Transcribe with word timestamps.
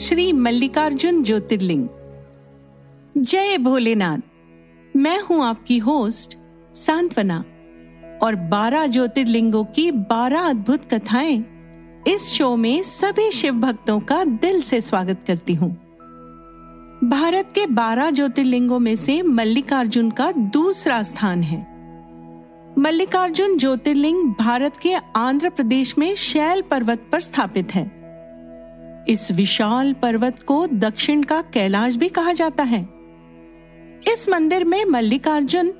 श्री 0.00 0.32
मल्लिकार्जुन 0.32 1.22
ज्योतिर्लिंग। 1.22 1.88
जय 3.16 3.58
भोलेनाथ। 3.58 4.18
मैं 4.96 5.20
हूँ 5.20 5.44
आपकी 5.44 5.78
होस्ट 5.78 6.38
सांत्वना 6.74 7.44
और 8.22 8.34
बारह 8.34 8.86
ज्योतिर्लिंगों 8.86 9.64
की 9.64 9.90
बारह 9.90 10.40
अद्भुत 10.40 10.94
कथाएँ 10.94 11.44
इस 12.08 12.22
शो 12.22 12.56
में 12.56 12.82
सभी 12.82 13.30
शिव 13.30 13.54
भक्तों 13.54 14.00
का 14.00 14.24
दिल 14.24 14.62
से 14.62 14.80
स्वागत 14.80 15.24
करती 15.26 15.54
हूँ। 15.54 15.70
भारत 17.04 17.52
के 17.54 17.66
बारह 17.66 18.10
ज्योतिर्लिंगों 18.10 18.78
में 18.78 18.96
से 18.96 19.22
मल्लिकार्जुन 19.22 20.10
का 20.10 20.32
दूसरा 20.32 21.02
स्थान 21.02 21.42
है। 21.42 21.66
मल्लिकार्जुन 22.78 23.58
ज्योतिर्लिंग 23.58 24.34
भारत 24.34 24.76
के 24.76 24.94
आंध्र 25.16 25.50
प्रदेश 25.50 25.98
में 25.98 26.14
शैल 26.14 26.62
पर्वत 26.62 27.08
पर 27.12 27.20
स्थापित 27.20 27.74
है। 27.74 27.99
इस 29.08 29.30
विशाल 29.30 29.92
पर्वत 29.92 30.42
को 30.42 30.66
दक्षिण 30.66 31.22
का 31.22 31.42
कैलाश 31.42 31.96
भी 31.96 32.08
कहा 32.08 32.32
जाता 32.32 32.62
है। 32.62 32.88
इस 34.12 34.26
मंदिर 34.28 34.64
में 34.64 34.84
मल्लिकार्जुन 34.84 35.72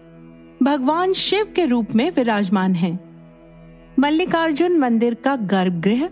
भगवान 0.62 1.12
शिव 1.12 1.52
के 1.56 1.64
रूप 1.64 1.94
में 1.94 2.12
विराजमान 2.16 2.74
है। 2.74 3.00
मल्लिकार्जुन 3.98 4.78
मंदिर 4.78 5.14
का 5.14 5.36
गर्भगृह 5.36 6.08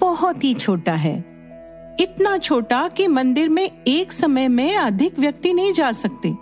बहुत 0.00 0.44
ही 0.44 0.54
छोटा 0.54 0.92
है। 0.92 1.16
इतना 2.00 2.38
छोटा 2.38 2.88
कि 2.88 3.06
मंदिर 3.06 3.48
में 3.48 3.70
एक 3.88 4.12
समय 4.12 4.48
में 4.48 4.76
अधिक 4.76 5.18
व्यक्ति 5.18 5.52
नहीं 5.52 5.72
जा 5.72 5.92
सकते। 5.92 6.34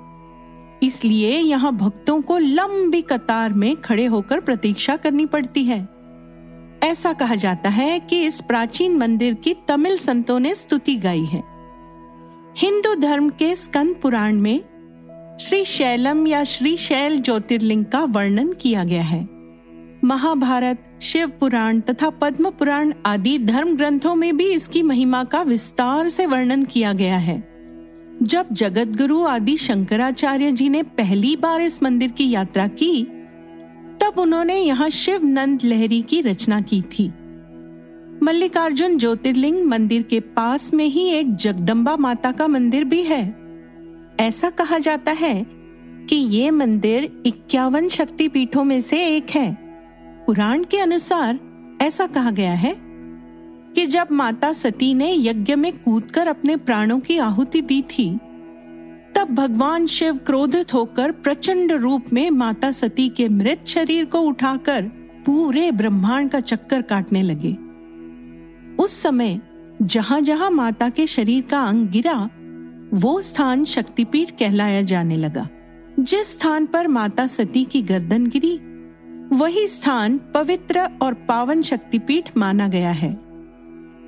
इसलिए 0.87 1.39
यहाँ 1.39 1.77
भक्तों 1.77 2.23
को 2.23 2.39
लंबी 2.39 3.03
कतार 3.03 3.53
में 3.53 3.77
खड़े 3.77 4.07
होकर 4.07 4.41
प्रतीक्षा 4.41 4.97
करनी 4.97 5.27
पड़ती 5.27 5.65
है। 5.65 5.96
ऐसा 6.87 7.13
कहा 7.13 7.35
जाता 7.35 7.71
है 7.71 7.99
कि 8.01 8.25
इस 8.25 8.41
प्राचीन 8.41 8.97
मंदिर 8.97 9.35
की 9.35 9.55
तमिल 9.69 9.97
संतों 9.97 10.41
ने 10.41 10.55
स्तुति 10.55 10.97
गाई 10.97 11.25
है। 11.25 11.43
हिंदू 12.57 12.95
धर्म 12.95 13.29
के 13.29 13.57
स्कंद 13.57 13.97
पुराण 14.03 14.41
में 14.41 14.61
श्री 15.41 15.65
शैलम 15.65 16.27
या 16.27 16.45
श्री 16.45 16.77
शैल 16.77 17.19
ज्योतिर्लिंग 17.19 17.85
का 17.85 18.01
वर्णन 18.01 18.53
किया 18.53 18.85
गया 18.85 19.03
है। 19.03 19.29
महाभारत, 20.05 20.99
शिव 21.03 21.29
पुराण 21.29 21.81
तथा 21.81 22.11
पद्म 22.11 22.51
पुराण 22.51 22.93
आदि 23.07 23.39
धर्म 23.39 23.77
ग्रंथों 23.77 24.15
में 24.15 24.37
भी 24.37 24.47
इसकी 24.47 24.83
महिमा 24.83 25.25
का 25.25 25.43
विस्तार 25.43 26.09
से 26.09 26.27
वर्णन 26.27 26.63
किया 26.63 26.93
गया 26.93 27.17
है। 27.17 27.57
जब 28.23 28.47
जगत 28.53 28.97
गुरु 28.97 29.25
आदि 29.25 29.57
शंकराचार्य 29.57 30.53
जी 30.53 30.69
ने 30.69 30.83
पहली 30.83 31.37
बार 31.37 31.61
इस 31.61 31.83
मंदिर 31.83 32.11
की 32.11 32.31
यात्रा 32.31 32.67
की 32.67 33.16
तब 34.07 34.19
उन्होंने 34.19 34.57
यहाँ 34.57 34.91
शिव 34.91 35.25
नंद 35.25 35.61
लहरी 35.65 36.03
की 36.03 36.21
रचना 36.21 36.61
की 36.61 36.83
थी। 36.83 37.09
मल्लिकार्जुन 38.23 38.99
ज्योतिर्लिंग 38.99 39.65
मंदिर 39.65 40.03
के 40.03 40.21
पास 40.21 40.75
में 40.75 40.85
ही 40.85 41.09
एक 41.09 41.33
जगदम्बा 41.35 41.97
माता 41.97 42.33
का 42.33 42.47
मंदिर 42.47 42.85
भी 42.85 43.03
है। 43.03 43.37
ऐसा 44.21 44.51
कहा 44.51 44.79
जाता 44.79 45.13
है 45.13 45.47
कि 46.09 46.17
ये 46.17 46.51
मंदिर 46.51 47.23
इक्यावन 47.27 47.89
शक्ति 47.89 48.29
पीठों 48.29 48.65
में 48.65 48.81
से 48.81 49.17
एक 49.17 49.31
है। 49.31 49.55
पुराण 50.27 50.65
के 50.65 50.79
अनुसार 50.79 51.39
ऐसा 51.83 52.07
कहा 52.07 52.31
गया 52.31 52.53
है 52.53 52.77
कि 53.75 53.87
जब 53.87 54.09
माता 54.11 54.53
सती 54.53 54.95
ने 54.95 55.13
यज्ञ 55.13 55.55
में 55.55 55.73
कूदकर 55.73 56.27
अपने 56.27 56.57
प्राणों 56.57 57.01
की 57.01 57.19
आहुति 57.19 57.61
दी 57.61 57.83
थी 57.83 58.19
तब 59.17 59.29
भगवान 59.29 59.87
शिव 59.87 60.17
क्रोधित 60.17 60.75
होकर 60.75 61.11
प्रचंड 61.11 61.73
रूप 61.73 62.05
में 62.13 62.31
माता 62.31 62.73
सती 62.73 63.09
के 63.09 63.29
मृत 63.29 63.65
शरीर 63.67 64.05
को 64.05 64.21
उठाकर 64.21 64.83
पूरे 65.27 65.73
ब्रह्मांड 65.73 66.31
का 66.31 66.41
चक्कर 66.41 66.83
काटने 66.83 67.23
लगे। 67.23 67.53
उस 68.83 69.03
समय 69.03 69.41
जहाँ 69.83 70.21
जहाँ 70.21 70.51
माता 70.51 70.89
के 70.89 71.07
शरीर 71.07 71.43
का 71.43 71.63
अंग 71.63 71.89
गिरा, 71.89 72.31
वो 72.95 73.21
स्थान 73.21 73.65
शक्तिपीठ 73.65 74.31
कहलाया 74.31 74.83
जाने 74.83 75.17
लगा। 75.17 75.49
जिस 76.01 76.33
स्थान 76.33 76.67
पर 76.67 76.87
माता 76.87 77.27
सती 77.27 77.65
की 77.65 77.83
गर्दन 77.83 78.27
गिरी, 78.27 78.61
वही 79.37 79.67
स्थान 79.67 80.21
पवित्र 80.35 80.89
और 81.03 81.15
पावन 81.15 81.63
शक्तिपीठ 81.63 82.37
माना 82.37 82.69
गया 82.69 82.91
है। 82.91 83.19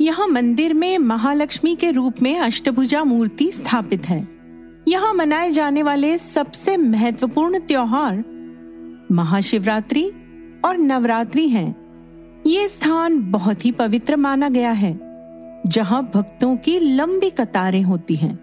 यहाँ 0.01 0.29
मंदिर 0.29 0.75
में 0.75 0.99
महालक्ष्मी 0.99 1.77
के 1.77 1.91
रूप 1.91 2.23
में 2.23 2.39
अष्टभुजा 2.39 3.05
मूर्ति 3.05 3.53
स्थापित 3.53 4.09
है। 4.09 4.38
यहाँ 4.89 5.13
मनाए 5.15 5.51
जाने 5.51 5.83
वाले 5.83 6.17
सबसे 6.19 6.77
महत्वपूर्ण 6.77 7.59
त्योहार 7.61 8.17
महाशिवरात्रि 9.13 10.05
और 10.65 10.77
नवरात्रि 10.77 11.49
हैं। 11.49 12.43
ये 12.47 12.69
स्थान 12.69 13.19
बहुत 13.33 13.65
ही 13.65 13.73
पवित्र 13.73 14.17
माना 14.17 14.49
गया 14.49 14.71
है, 14.73 14.93
जहाँ 15.67 16.03
भक्तों 16.15 16.57
की 16.57 16.79
लंबी 16.81 17.31
कतारें 17.31 17.83
होती 17.83 18.15
हैं। 18.17 18.35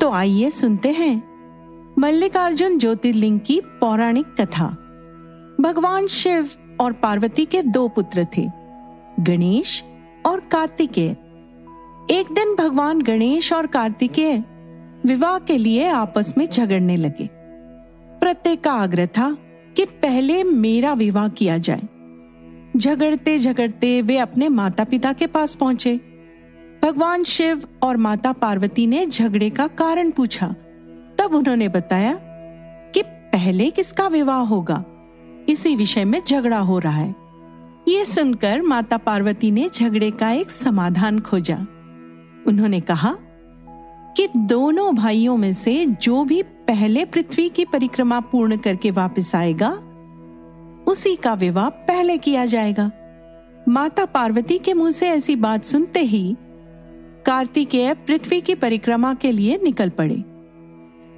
तो 0.00 0.10
आइए 0.10 0.50
सुनते 0.50 0.90
हैं 0.92 1.22
मल्लिकार्जुन 1.98 2.78
ज्योतिर्लिंग 2.78 3.38
की 3.40 3.60
पौराणिक 3.80 4.34
कथा 4.40 4.66
भगवान 5.60 6.06
शिव 6.06 6.48
और 6.80 6.92
पार्वती 6.92 7.44
के 7.44 7.62
दो 7.62 7.86
पुत्र 7.88 8.26
थे, 8.36 8.46
गणेश 9.20 9.82
और 10.26 10.40
कार्तिकेय 10.52 11.10
एक 12.10 12.32
दिन 12.32 12.54
भगवान 12.54 13.02
गणेश 13.02 13.52
और 13.52 13.66
कार्तिकेय 13.66 14.42
विवाह 15.06 15.38
के 15.38 15.58
लिए 15.58 15.88
आपस 15.88 16.34
में 16.38 16.48
झगड़ने 16.48 16.96
लगे। 16.96 17.30
प्रत्येक 18.20 18.60
का 18.60 18.72
आग्रह 18.72 19.06
था 19.06 19.36
कि 19.76 19.84
पहले 19.84 20.44
मेरा 20.44 20.92
विवाह 20.92 21.28
किया 21.28 21.58
जाए। 21.58 21.80
झगड़ते 22.76 23.38
झगड़ते 23.38 24.02
वे 24.02 24.18
अपने 24.18 24.48
माता 24.48 24.84
पिता 24.84 25.12
के 25.12 25.26
पास 25.26 25.54
पहुँचे। 25.54 26.00
भगवान 26.82 27.24
शिव 27.24 27.62
और 27.82 27.96
माता 27.96 28.32
पार्वती 28.32 28.86
ने 28.86 29.06
झगड़े 29.06 29.50
का 29.50 29.66
कारण 29.66 30.10
पूछा। 30.10 30.46
तब 31.18 31.30
उन्होंने 31.34 31.68
बताया 31.68 32.14
कि 32.94 33.02
पहले 33.06 33.70
किसका 33.70 34.08
विवाह 34.08 34.38
होगा? 34.38 34.84
इसी 35.48 35.76
विषय 35.76 36.04
में 36.04 36.22
झगड़ा 36.28 36.58
हो 36.58 36.78
रहा 36.78 36.96
है। 36.96 37.14
ये 37.88 38.04
सुनकर 38.04 38.62
माता 38.62 38.96
पार्वती 38.96 39.50
ने 39.50 39.70
झगड़े 39.74 40.10
का 40.10 40.30
एक 40.30 40.50
समाधान 40.50 41.20
खोजा। 41.20 41.66
उन्होंने 42.46 42.80
कहा 42.80 43.16
कि 44.16 44.26
दोनों 44.36 44.94
भाइयों 44.94 45.36
में 45.36 45.52
से 45.52 45.86
जो 45.86 46.24
भी 46.24 46.42
पहले 46.42 47.04
पृथ्वी 47.04 47.48
की 47.48 47.64
परिक्रमा 47.64 48.20
पूर्ण 48.22 48.56
करके 48.56 48.90
वापस 48.90 49.34
आएगा, 49.34 49.70
उसी 50.86 51.14
का 51.16 51.34
विवाह 51.34 51.68
पहले 51.68 52.16
किया 52.18 52.44
जाएगा। 52.46 52.90
माता 53.68 54.04
पार्वती 54.04 54.58
के 54.58 54.74
मुँह 54.74 54.90
से 54.90 55.08
ऐसी 55.08 55.36
बात 55.36 55.64
सुनते 55.64 56.00
ही 56.00 56.36
कार्तिकेय 57.26 57.94
पृथ्वी 57.94 58.40
की 58.40 58.54
परिक्रमा 58.54 59.12
के 59.14 59.30
लिए 59.32 59.58
निकल 59.62 59.90
पड़े। 59.90 60.22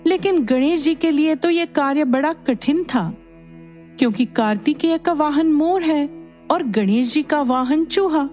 लेकिन 0.07 0.45
गणेश 0.45 0.83
जी 0.83 0.95
के 0.95 1.11
लिए 1.11 1.35
तो 1.35 1.51
यह 1.51 1.65
कार्य 1.67 2.05
बड़ा 2.05 2.33
कठिन 2.33 2.83
था, 2.85 3.13
क्योंकि 3.99 4.25
कार्तिकेय 4.27 4.99
का 4.99 5.13
वाहन 5.13 5.53
मोर 5.53 5.83
है 5.83 6.09
और 6.51 6.63
गणेश 6.63 7.13
जी 7.13 7.23
का 7.23 7.41
वाहन 7.43 7.85
चूहा। 7.85 8.29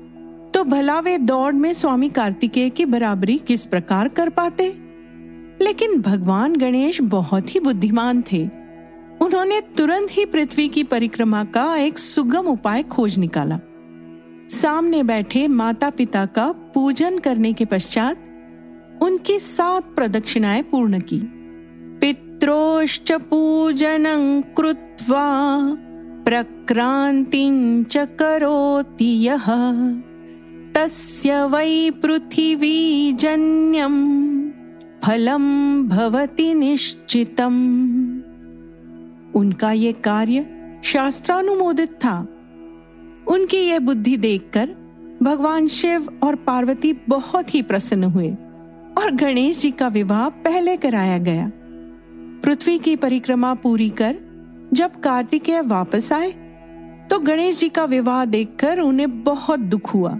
भला 0.63 0.99
वे 0.99 1.17
दौड़ 1.17 1.53
में 1.53 1.73
स्वामी 1.73 2.09
कार्तिकेय 2.09 2.69
की 2.69 2.85
बराबरी 2.85 3.37
किस 3.37 3.65
प्रकार 3.65 4.07
कर 4.07 4.29
पाते? 4.29 4.77
लेकिन 5.61 6.01
भगवान 6.01 6.55
गणेश 6.55 7.01
बहुत 7.01 7.55
ही 7.55 7.59
बुद्धिमान 7.59 8.23
थे। 8.31 8.49
उन्होंने 9.21 9.61
तुरंत 9.61 10.07
ही 10.11 10.25
पृथ्वी 10.25 10.67
की 10.67 10.83
परिक्रमा 10.83 11.43
का 11.43 11.75
एक 11.75 11.97
सुगम 11.97 12.45
उपाय 12.45 12.83
खोज 12.83 13.17
निकाला। 13.17 13.59
सामने 14.49 15.03
बैठे 15.03 15.47
माता 15.47 15.89
पिता 15.89 16.25
का 16.25 16.51
पूजन 16.51 17.17
करने 17.17 17.53
के 17.53 17.65
पश्चात 17.65 18.17
उनकी 19.01 19.39
सात 19.39 19.83
प्रदक्षिणाएँ 19.83 20.63
पूर्ण 20.63 20.99
की। 20.99 21.19
पित्रोश्च 22.01 23.11
पूजन 23.11 24.03
कृत्वा 24.57 25.57
प्रक्रांतिं 26.25 27.83
च 27.83 27.97
करोति 27.97 29.27
तस्य 30.75 31.43
वै 31.43 31.91
जन्यम 33.13 33.95
फलम 35.03 35.43
भवति 35.89 36.53
निश्चितम। 36.53 37.55
उनका 39.35 39.71
ये 39.71 39.91
कार्य 39.93 40.45
शास्त्रानुमोदित 40.83 41.91
था। 42.05 42.15
उनकी 43.27 43.57
यह 43.57 43.79
बुद्धि 43.79 44.17
देखकर 44.17 44.69
भगवान 45.23 45.67
शिव 45.67 46.19
और 46.23 46.35
पार्वती 46.35 46.93
बहुत 47.09 47.53
ही 47.55 47.61
प्रसन्न 47.61 48.03
हुए 48.03 48.31
और 48.97 49.11
गणेश 49.11 49.61
जी 49.61 49.71
का 49.71 49.87
विवाह 49.87 50.27
पहले 50.29 50.77
कराया 50.77 51.17
गया। 51.17 51.51
पृथ्वी 52.43 52.77
की 52.79 52.95
परिक्रमा 52.95 53.53
पूरी 53.53 53.89
कर 53.89 54.15
जब 54.73 54.99
कार्तिकेय 55.01 55.61
वापस 55.61 56.11
आए 56.13 56.31
तो 57.09 57.19
गणेश 57.19 57.59
जी 57.59 57.69
का 57.69 57.85
विवाह 57.85 58.25
देखकर 58.25 58.79
उन्हें 58.79 59.23
बहुत 59.23 59.59
दुख 59.59 59.93
हुआ। 59.93 60.19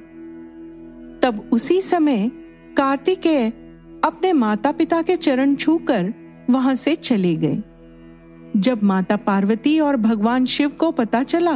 तब 1.24 1.50
उसी 1.54 1.82
समय 1.82 2.32
कार्तिकेय 2.78 3.50
अपने 4.04 4.34
माता 4.34 4.72
पिता 4.72 5.02
के 5.02 5.16
चरण 5.16 5.56
छूकर 5.56 6.14
वहाँ 6.50 6.76
से 6.76 6.96
चले 6.96 7.36
गए। 7.36 7.62
जब 8.60 8.84
माता 8.84 9.16
पार्वती 9.16 9.80
और 9.80 9.96
भगवान 9.96 10.46
शिव 10.46 10.70
को 10.70 10.92
पता 10.92 11.24
चला 11.24 11.54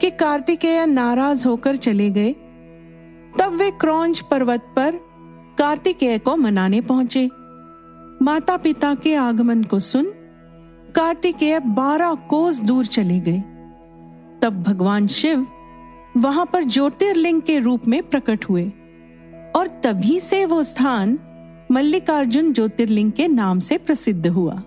कि 0.00 0.10
कार्तिकेय 0.10 0.86
नाराज़ 0.86 1.48
होकर 1.48 1.76
चले 1.76 2.10
गए, 2.10 2.32
तब 3.38 3.56
वे 3.58 3.70
क्रौंच 3.70 4.20
पर्वत 4.20 4.60
पर 4.76 4.98
कार्तिकेय 5.58 6.18
को 6.18 6.36
मनाने 6.36 6.80
पहुँचे। 6.80 7.26
माता 8.22 8.56
पिता 8.56 8.94
के 8.94 9.14
आगमन 9.14 9.62
को 9.64 9.80
सुन 9.80 10.12
कार्तिकेय 10.94 11.58
बारह 11.60 12.14
कोस 12.14 12.60
दूर 12.60 12.86
चले 12.86 13.20
गए। 13.20 13.40
तब 14.42 14.62
भगवान 14.66 15.06
शिव 15.06 15.46
वहाँ 16.16 16.46
पर 16.52 16.64
ज्योतिर्लिंग 16.64 17.42
के 17.42 17.58
रूप 17.58 17.88
में 17.88 18.02
प्रकट 18.02 18.44
हुए। 18.44 18.72
और 19.56 19.80
तभी 19.84 20.20
से 20.20 20.44
वो 20.44 20.62
स्थान 20.62 21.18
मल्लिकार्जुन 21.72 22.52
ज्योतिर्लिंग 22.52 23.12
के 23.12 23.28
नाम 23.28 23.60
से 23.60 23.78
प्रसिद्ध 23.78 24.26
हुआ। 24.26 24.62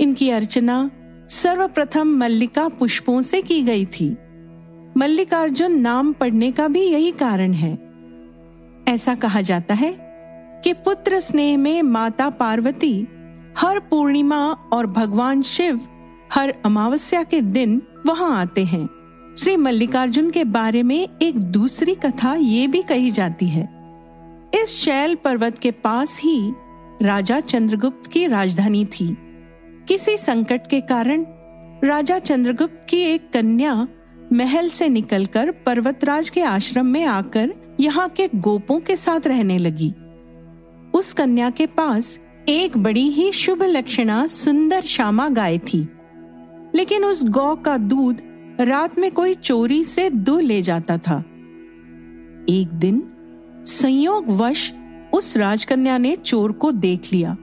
इनकी 0.00 0.30
अर्चना 0.30 0.90
सर्वप्रथम 1.30 2.08
मल्लिका 2.08 2.68
पुष्पों 2.68 3.22
से 3.22 3.42
की 3.42 3.62
गई 3.62 3.86
थी। 3.86 4.16
मल्लिकार्जुन 4.96 5.80
नाम 5.80 6.12
पढ़ने 6.12 6.52
का 6.52 6.68
भी 6.68 6.80
यही 6.80 7.10
कारण 7.10 7.52
है। 7.52 7.78
ऐसा 8.88 9.14
कहा 9.14 9.40
जाता 9.40 9.74
है 9.74 9.96
कि 10.64 10.72
पुत्र 10.72 11.20
स्नेह 11.20 11.58
में 11.58 11.82
माता 11.82 12.30
पार्वती, 12.30 13.06
हर 13.58 13.78
पूर्णिमा 13.78 14.52
और 14.52 14.86
भगवान 14.86 15.42
शिव, 15.42 15.80
हर 16.32 16.54
अमावस्या 16.64 17.22
के 17.22 17.40
दिन 17.40 17.82
वहाँ 18.06 18.38
आते 18.38 18.64
हैं। 18.64 18.95
श्री 19.38 19.56
मल्लिकार्जुन 19.56 20.30
के 20.30 20.44
बारे 20.44 20.82
में 20.82 21.08
एक 21.22 21.38
दूसरी 21.38 21.94
कथा 21.94 22.34
ये 22.34 22.66
भी 22.66 22.82
कही 22.82 23.10
जाती 23.10 23.46
है। 23.46 23.68
इस 24.54 24.68
शैल 24.68 25.14
पर्वत 25.14 25.58
के 25.58 25.70
पास 25.70 26.20
ही 26.20 26.52
राजा 27.02 27.40
चंद्रगुप्त 27.40 28.10
की 28.12 28.26
राजधानी 28.26 28.84
थी। 28.84 29.16
किसी 29.88 30.16
संकट 30.16 30.66
के 30.70 30.80
कारण 30.80 31.26
राजा 31.84 32.18
चंद्रगुप्त 32.18 32.86
की 32.88 32.96
एक 32.96 33.30
कन्या 33.32 33.88
महल 34.32 34.68
से 34.68 34.88
निकलकर 34.88 35.50
पर्वतराज 35.50 36.30
के 36.30 36.42
आश्रम 36.42 36.86
में 36.86 37.04
आकर 37.04 37.52
यहाँ 37.80 38.08
के 38.08 38.28
गोपों 38.34 38.80
के 38.80 38.96
साथ 38.96 39.26
रहने 39.26 39.58
लगी। 39.58 39.94
उस 40.98 41.12
कन्या 41.12 41.50
के 41.50 41.66
पास 41.66 42.20
एक 42.48 42.78
बड़ी 42.78 43.08
ही 43.08 43.32
शुभ 43.32 43.62
लक्षणा 43.62 44.26
सुंदर 44.26 44.80
श्यामा 44.80 45.28
गाय 45.28 45.58
थी। 45.58 45.88
लेकिन 46.74 47.04
उस 47.04 47.24
गौ 47.24 47.56
का 47.56 47.76
दूध 47.76 48.35
रात 48.60 48.98
में 48.98 49.12
कोई 49.12 49.34
चोरी 49.34 49.84
से 49.84 50.10
दो 50.10 50.38
ले 50.38 50.62
जाता 50.62 50.98
था। 50.98 51.24
एक 52.48 52.68
दिन 52.74 53.02
संयोग 53.64 54.28
वश 54.28 54.72
उस 55.12 55.36
राजकन्या 55.36 55.98
ने 55.98 56.16
चोर 56.16 56.52
को 56.52 56.72
देख 56.72 57.00
लिया 57.12 57.36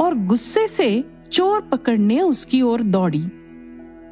और 0.00 0.26
गुस्से 0.26 0.68
से 0.68 1.04
चोर 1.32 1.60
पकड़ने 1.60 2.20
उसकी 2.20 2.62
ओर 2.62 2.82
दौड़ी। 2.82 3.24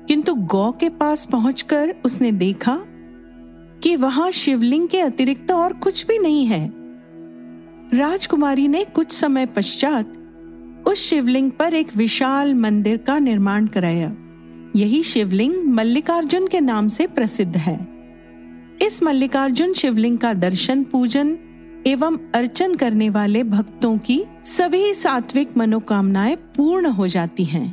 किंतु 0.08 0.34
गौ 0.34 0.72
के 0.72 0.88
पास 0.88 1.26
पहुंचकर 1.26 1.94
उसने 2.04 2.32
देखा 2.32 2.80
कि 3.82 3.96
वहाँ 3.96 4.30
शिवलिंग 4.30 4.88
के 4.88 5.00
अतिरिक्त 5.00 5.50
और 5.50 5.72
कुछ 5.72 6.06
भी 6.06 6.18
नहीं 6.18 6.46
है। 6.46 6.72
राजकुमारी 7.94 8.68
ने 8.68 8.84
कुछ 8.84 9.12
समय 9.12 9.46
पश्चात 9.46 10.12
उस 10.88 10.98
शिवलिंग 10.98 11.50
पर 11.50 11.74
एक 11.74 11.96
विशाल 11.96 12.54
मंदिर 12.54 12.96
का 12.96 13.18
निर्माण 13.18 13.66
कराया। 13.66 14.16
यही 14.76 15.02
शिवलिंग 15.02 15.54
मल्लिकार्जुन 15.64 16.46
के 16.46 16.60
नाम 16.60 16.88
से 16.88 17.06
प्रसिद्ध 17.06 17.56
है 17.56 17.76
इस 18.82 19.02
मल्लिकार्जुन 19.02 19.72
शिवलिंग 19.72 20.18
का 20.18 20.32
दर्शन, 20.34 20.82
पूजन 20.82 21.36
एवं 21.86 22.16
अर्चन 22.34 22.74
करने 22.74 23.08
वाले 23.10 23.42
भक्तों 23.44 23.98
की 23.98 24.24
सभी 24.44 24.94
सात्विक 24.94 25.56
मनोकामनाएँ 25.56 26.36
पूर्ण 26.56 26.86
हो 26.86 27.06
जाती 27.06 27.44
हैं। 27.44 27.66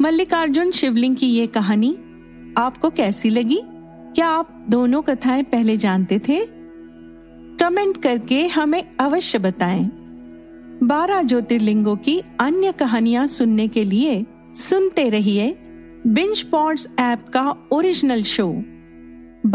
मल्लिकार्जुन 0.00 0.70
शिवलिंग 0.70 1.16
की 1.16 1.26
ये 1.26 1.46
कहानी 1.46 1.94
आपको 2.58 2.90
कैसी 2.90 3.30
लगी 3.30 3.60
क्या 3.64 4.28
आप 4.28 4.66
दोनों 4.68 5.02
कथाएँ 5.02 5.42
पहले 5.42 5.76
जानते 5.76 6.18
थे 6.18 6.40
कमेंट 7.56 8.02
करके 8.02 8.46
हमें 8.46 8.82
अवश्य 9.00 9.38
बताएँ। 9.38 9.90
बारह 10.82 11.22
ज्योतिर्लिंगों 11.22 11.96
की 11.96 12.22
अन्य 12.40 12.72
कहानियाँ 12.72 13.26
सुनने 13.26 13.68
के 13.68 13.84
लिए 13.84 14.24
सुनते 14.54 15.08
रहिए 15.08 15.56
बिंच 16.07 16.41
पॉड्स 16.51 16.87
ऐप 16.99 17.29
का 17.33 17.43
ओरिजिनल 17.71 18.23
शो 18.23 18.47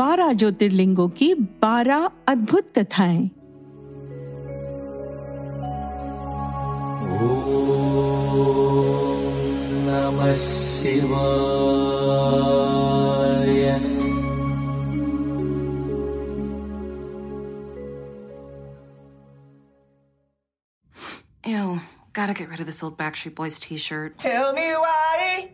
बारह 0.00 0.32
ज्योतिर्लिंगों 0.32 1.08
की 1.18 1.32
बारह 1.62 2.10
अद्भुत 2.28 2.72
कथाएं 2.78 3.28
नमः 9.86 10.34
शिवाय 10.74 11.60
Ew. 21.44 21.80
Gotta 22.12 22.34
get 22.34 22.48
rid 22.50 22.60
of 22.60 22.66
this 22.66 22.82
old 22.82 22.98
Backstreet 22.98 23.34
Boys 23.34 23.58
t 23.58 23.76
shirt. 23.78 24.18
Tell 24.18 24.52
me 24.52 24.68
why. 24.74 25.23